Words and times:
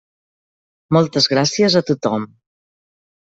Moltes 0.97 1.29
gràcies 1.33 1.77
a 1.81 1.83
tothom. 1.91 2.27